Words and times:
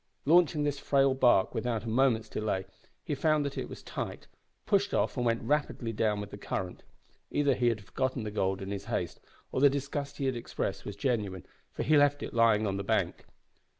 Launching 0.25 0.63
this 0.63 0.79
frail 0.79 1.13
bark 1.13 1.53
without 1.53 1.83
a 1.83 1.87
moment's 1.87 2.27
delay, 2.27 2.65
he 3.03 3.13
found 3.13 3.45
that 3.45 3.55
it 3.55 3.69
was 3.69 3.83
tight; 3.83 4.25
pushed 4.65 4.95
off 4.95 5.15
and 5.15 5.27
went 5.27 5.43
rapidly 5.43 5.93
down 5.93 6.19
with 6.19 6.31
the 6.31 6.39
current. 6.39 6.81
Either 7.29 7.53
he 7.53 7.67
had 7.67 7.85
forgotten 7.85 8.23
the 8.23 8.31
gold 8.31 8.63
in 8.63 8.71
his 8.71 8.85
haste, 8.85 9.19
or 9.51 9.61
the 9.61 9.69
disgust 9.69 10.17
he 10.17 10.25
had 10.25 10.35
expressed 10.35 10.85
was 10.85 10.95
genuine, 10.95 11.45
for 11.71 11.83
he 11.83 11.97
left 11.97 12.23
it 12.23 12.33
lying 12.33 12.65
on 12.65 12.77
the 12.77 12.83
bank. 12.83 13.27